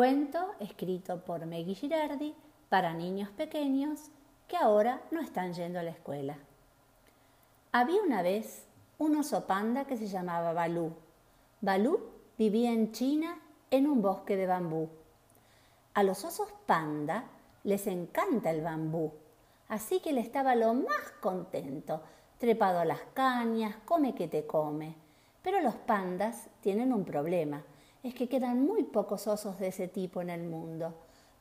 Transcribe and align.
Cuento 0.00 0.54
escrito 0.60 1.26
por 1.26 1.44
Meggy 1.44 1.74
Girardi 1.74 2.34
para 2.70 2.94
niños 2.94 3.28
pequeños 3.28 4.08
que 4.48 4.56
ahora 4.56 5.02
no 5.10 5.20
están 5.20 5.52
yendo 5.52 5.78
a 5.78 5.82
la 5.82 5.90
escuela. 5.90 6.38
Había 7.70 8.00
una 8.00 8.22
vez 8.22 8.64
un 8.96 9.14
oso 9.16 9.46
panda 9.46 9.84
que 9.84 9.98
se 9.98 10.06
llamaba 10.06 10.54
Balú. 10.54 10.94
Balú 11.60 12.00
vivía 12.38 12.72
en 12.72 12.92
China 12.92 13.42
en 13.70 13.86
un 13.86 14.00
bosque 14.00 14.38
de 14.38 14.46
bambú. 14.46 14.88
A 15.92 16.02
los 16.02 16.24
osos 16.24 16.48
panda 16.64 17.24
les 17.62 17.86
encanta 17.86 18.48
el 18.52 18.62
bambú, 18.62 19.12
así 19.68 20.00
que 20.00 20.08
él 20.08 20.18
estaba 20.18 20.54
lo 20.54 20.72
más 20.72 21.10
contento, 21.20 22.00
trepado 22.38 22.78
a 22.78 22.86
las 22.86 23.02
cañas, 23.12 23.76
come 23.84 24.14
que 24.14 24.28
te 24.28 24.46
come. 24.46 24.96
Pero 25.42 25.60
los 25.60 25.74
pandas 25.74 26.48
tienen 26.62 26.94
un 26.94 27.04
problema, 27.04 27.62
es 28.02 28.14
que 28.14 28.28
quedan 28.28 28.64
muy 28.64 28.84
pocos 28.84 29.26
osos 29.26 29.58
de 29.58 29.68
ese 29.68 29.88
tipo 29.88 30.20
en 30.20 30.30
el 30.30 30.44
mundo. 30.44 30.94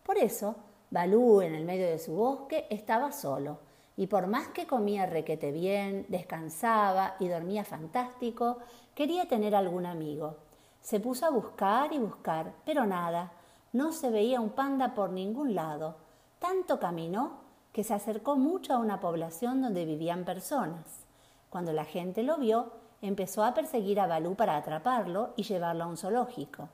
Por 0.03 0.17
eso, 0.17 0.55
Balú 0.91 1.41
en 1.41 1.53
el 1.53 1.65
medio 1.65 1.88
de 1.88 1.99
su 1.99 2.13
bosque 2.13 2.65
estaba 2.70 3.11
solo, 3.11 3.59
y 3.95 4.07
por 4.07 4.27
más 4.27 4.47
que 4.47 4.65
comía 4.65 5.05
requete 5.05 5.51
bien, 5.51 6.05
descansaba 6.09 7.15
y 7.20 7.27
dormía 7.27 7.63
fantástico, 7.63 8.59
quería 8.95 9.27
tener 9.27 9.55
algún 9.55 9.85
amigo. 9.85 10.37
Se 10.81 10.99
puso 10.99 11.25
a 11.25 11.29
buscar 11.29 11.93
y 11.93 11.99
buscar, 11.99 12.53
pero 12.65 12.85
nada, 12.85 13.34
no 13.73 13.91
se 13.91 14.09
veía 14.09 14.41
un 14.41 14.51
panda 14.51 14.95
por 14.95 15.12
ningún 15.12 15.53
lado. 15.53 15.98
Tanto 16.39 16.79
caminó 16.79 17.41
que 17.73 17.84
se 17.84 17.93
acercó 17.93 18.35
mucho 18.35 18.73
a 18.73 18.79
una 18.79 18.99
población 18.99 19.62
donde 19.62 19.85
vivían 19.85 20.26
personas. 20.26 21.05
Cuando 21.49 21.73
la 21.73 21.85
gente 21.85 22.23
lo 22.23 22.37
vio, 22.37 22.71
empezó 23.02 23.44
a 23.44 23.53
perseguir 23.53 23.99
a 23.99 24.08
Balú 24.08 24.35
para 24.35 24.58
atraparlo 24.58 25.34
y 25.35 25.44
llevarlo 25.44 25.84
a 25.84 25.88
un 25.88 25.98
zoológico. 25.98 26.70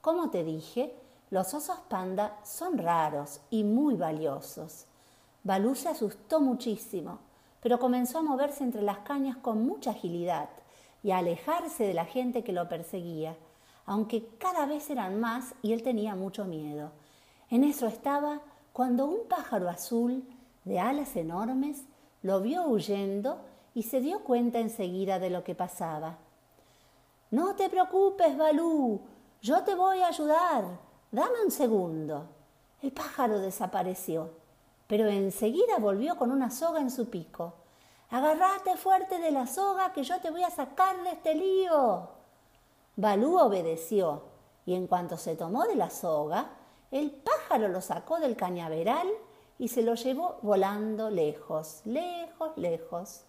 Como 0.00 0.30
te 0.30 0.44
dije, 0.44 0.94
los 1.30 1.52
osos 1.54 1.78
panda 1.88 2.38
son 2.44 2.78
raros 2.78 3.40
y 3.50 3.64
muy 3.64 3.96
valiosos. 3.96 4.86
Balú 5.42 5.74
se 5.74 5.88
asustó 5.88 6.40
muchísimo, 6.40 7.18
pero 7.60 7.78
comenzó 7.78 8.18
a 8.18 8.22
moverse 8.22 8.64
entre 8.64 8.82
las 8.82 8.98
cañas 8.98 9.36
con 9.36 9.66
mucha 9.66 9.90
agilidad 9.90 10.48
y 11.02 11.10
a 11.10 11.18
alejarse 11.18 11.84
de 11.84 11.94
la 11.94 12.04
gente 12.04 12.44
que 12.44 12.52
lo 12.52 12.68
perseguía, 12.68 13.36
aunque 13.84 14.26
cada 14.38 14.66
vez 14.66 14.90
eran 14.90 15.20
más 15.20 15.54
y 15.62 15.72
él 15.72 15.82
tenía 15.82 16.14
mucho 16.14 16.44
miedo. 16.44 16.90
En 17.50 17.64
eso 17.64 17.86
estaba 17.86 18.40
cuando 18.72 19.06
un 19.06 19.28
pájaro 19.28 19.68
azul 19.68 20.24
de 20.64 20.80
alas 20.80 21.16
enormes 21.16 21.84
lo 22.22 22.40
vio 22.40 22.64
huyendo 22.66 23.40
y 23.76 23.82
se 23.82 24.00
dio 24.00 24.24
cuenta 24.24 24.58
enseguida 24.58 25.18
de 25.18 25.28
lo 25.28 25.44
que 25.44 25.54
pasaba. 25.54 26.16
No 27.30 27.56
te 27.56 27.68
preocupes, 27.68 28.34
Balú, 28.34 29.02
yo 29.42 29.64
te 29.64 29.74
voy 29.74 30.00
a 30.00 30.08
ayudar. 30.08 30.64
Dame 31.12 31.44
un 31.44 31.50
segundo. 31.50 32.26
El 32.80 32.92
pájaro 32.92 33.38
desapareció, 33.38 34.30
pero 34.86 35.08
enseguida 35.08 35.76
volvió 35.78 36.16
con 36.16 36.30
una 36.30 36.50
soga 36.50 36.80
en 36.80 36.90
su 36.90 37.10
pico. 37.10 37.52
Agarrate 38.08 38.78
fuerte 38.78 39.18
de 39.18 39.30
la 39.30 39.46
soga 39.46 39.92
que 39.92 40.04
yo 40.04 40.18
te 40.22 40.30
voy 40.30 40.42
a 40.42 40.50
sacar 40.50 41.02
de 41.02 41.10
este 41.10 41.34
lío. 41.34 42.08
Balú 42.96 43.38
obedeció 43.38 44.22
y 44.64 44.74
en 44.74 44.86
cuanto 44.86 45.18
se 45.18 45.36
tomó 45.36 45.64
de 45.64 45.74
la 45.74 45.90
soga, 45.90 46.48
el 46.90 47.10
pájaro 47.10 47.68
lo 47.68 47.82
sacó 47.82 48.20
del 48.20 48.36
cañaveral 48.36 49.06
y 49.58 49.68
se 49.68 49.82
lo 49.82 49.96
llevó 49.96 50.38
volando 50.40 51.10
lejos, 51.10 51.82
lejos, 51.84 52.56
lejos. 52.56 53.26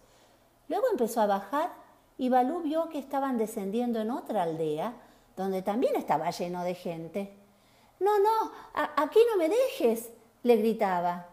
Luego 0.68 0.86
empezó 0.90 1.20
a 1.20 1.26
bajar 1.26 1.70
y 2.16 2.28
Balú 2.28 2.60
vio 2.60 2.88
que 2.88 2.98
estaban 2.98 3.38
descendiendo 3.38 4.00
en 4.00 4.10
otra 4.10 4.42
aldea 4.42 4.94
donde 5.36 5.62
también 5.62 5.94
estaba 5.96 6.30
lleno 6.30 6.64
de 6.64 6.74
gente. 6.74 7.32
No, 8.00 8.18
no, 8.18 8.52
aquí 8.96 9.20
no 9.30 9.36
me 9.36 9.48
dejes, 9.48 10.10
le 10.42 10.56
gritaba. 10.56 11.26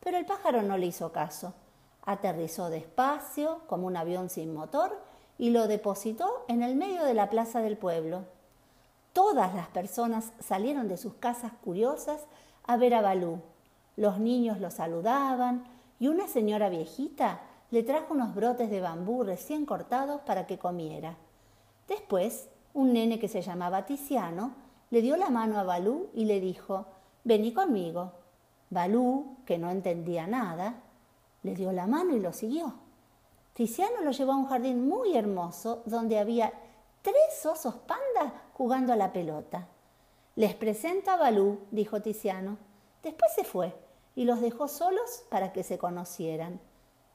Pero 0.00 0.18
el 0.18 0.26
pájaro 0.26 0.62
no 0.62 0.76
le 0.76 0.86
hizo 0.86 1.12
caso. 1.12 1.54
Aterrizó 2.04 2.70
despacio, 2.70 3.60
como 3.68 3.86
un 3.86 3.96
avión 3.96 4.28
sin 4.28 4.52
motor, 4.52 5.00
y 5.38 5.50
lo 5.50 5.68
depositó 5.68 6.44
en 6.48 6.62
el 6.62 6.74
medio 6.74 7.04
de 7.04 7.14
la 7.14 7.30
plaza 7.30 7.60
del 7.60 7.76
pueblo. 7.76 8.24
Todas 9.12 9.54
las 9.54 9.68
personas 9.68 10.32
salieron 10.40 10.88
de 10.88 10.96
sus 10.96 11.14
casas 11.14 11.52
curiosas 11.64 12.20
a 12.64 12.76
ver 12.76 12.94
a 12.94 13.02
Balú. 13.02 13.40
Los 13.96 14.18
niños 14.18 14.58
lo 14.58 14.70
saludaban 14.70 15.64
y 16.00 16.08
una 16.08 16.26
señora 16.26 16.68
viejita 16.68 17.40
le 17.72 17.82
trajo 17.82 18.12
unos 18.12 18.34
brotes 18.34 18.68
de 18.68 18.82
bambú 18.82 19.24
recién 19.24 19.64
cortados 19.64 20.20
para 20.20 20.46
que 20.46 20.58
comiera. 20.58 21.16
Después, 21.88 22.50
un 22.74 22.92
nene 22.92 23.18
que 23.18 23.28
se 23.28 23.40
llamaba 23.40 23.86
Tiziano 23.86 24.52
le 24.90 25.00
dio 25.00 25.16
la 25.16 25.30
mano 25.30 25.58
a 25.58 25.62
Balú 25.62 26.10
y 26.12 26.26
le 26.26 26.38
dijo, 26.38 26.84
vení 27.24 27.54
conmigo. 27.54 28.12
Balú, 28.68 29.38
que 29.46 29.56
no 29.56 29.70
entendía 29.70 30.26
nada, 30.26 30.82
le 31.42 31.54
dio 31.54 31.72
la 31.72 31.86
mano 31.86 32.14
y 32.14 32.20
lo 32.20 32.34
siguió. 32.34 32.74
Tiziano 33.54 34.02
lo 34.02 34.10
llevó 34.10 34.32
a 34.32 34.36
un 34.36 34.48
jardín 34.48 34.86
muy 34.86 35.16
hermoso 35.16 35.82
donde 35.86 36.18
había 36.18 36.52
tres 37.00 37.46
osos 37.46 37.74
pandas 37.74 38.34
jugando 38.52 38.92
a 38.92 38.96
la 38.96 39.14
pelota. 39.14 39.66
Les 40.36 40.54
presento 40.54 41.10
a 41.10 41.16
Balú, 41.16 41.60
dijo 41.70 42.02
Tiziano. 42.02 42.58
Después 43.02 43.32
se 43.34 43.44
fue 43.44 43.74
y 44.14 44.26
los 44.26 44.42
dejó 44.42 44.68
solos 44.68 45.24
para 45.30 45.54
que 45.54 45.62
se 45.62 45.78
conocieran. 45.78 46.60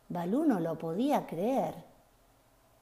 Balú 0.09 0.45
no 0.45 0.59
lo 0.59 0.78
podía 0.78 1.28
creer. 1.28 1.75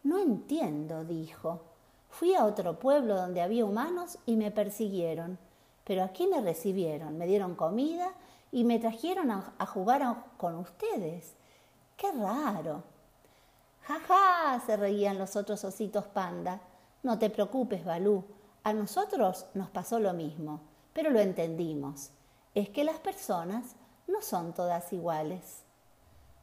No 0.03 0.19
entiendo, 0.19 1.03
dijo. 1.03 1.61
Fui 2.09 2.35
a 2.35 2.45
otro 2.45 2.79
pueblo 2.79 3.15
donde 3.15 3.41
había 3.41 3.65
humanos 3.65 4.19
y 4.25 4.35
me 4.37 4.51
persiguieron, 4.51 5.37
pero 5.83 6.03
aquí 6.03 6.27
me 6.27 6.39
recibieron, 6.39 7.17
me 7.17 7.25
dieron 7.25 7.55
comida 7.55 8.13
y 8.51 8.63
me 8.63 8.79
trajeron 8.79 9.31
a, 9.31 9.65
jugar 9.65 10.23
con 10.37 10.55
ustedes. 10.55 11.33
¡Qué 11.97 12.11
raro! 12.11 12.83
¡Ja, 13.81 13.99
ja! 14.07 14.63
se 14.65 14.77
reían 14.77 15.17
los 15.17 15.35
otros 15.35 15.63
ositos 15.65 16.05
panda. 16.05 16.61
No 17.03 17.19
te 17.19 17.29
preocupes, 17.29 17.83
Balú. 17.83 18.23
A 18.63 18.71
nosotros 18.71 19.47
nos 19.53 19.69
pasó 19.71 19.99
lo 19.99 20.13
mismo, 20.13 20.61
pero 20.93 21.09
lo 21.09 21.19
entendimos. 21.19 22.11
Es 22.53 22.69
que 22.69 22.83
las 22.83 22.99
personas 22.99 23.75
no 24.07 24.21
son 24.21 24.53
todas 24.53 24.93
iguales. 24.93 25.64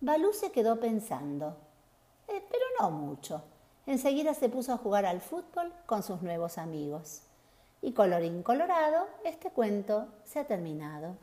Balú 0.05 0.33
se 0.33 0.51
quedó 0.51 0.81
pensando, 0.81 1.55
eh, 2.27 2.45
pero 2.51 2.65
no 2.81 2.91
mucho. 2.91 3.41
Enseguida 3.87 4.35
se 4.35 4.49
puso 4.49 4.73
a 4.73 4.77
jugar 4.77 5.07
al 5.07 5.21
fútbol 5.21 5.73
con 5.87 6.03
sus 6.03 6.23
nuevos 6.23 6.59
amigos. 6.59 7.23
Y 7.83 7.93
colorín 7.93 8.43
colorado, 8.43 9.07
este 9.25 9.51
cuento 9.51 10.09
se 10.25 10.41
ha 10.41 10.45
terminado. 10.45 11.15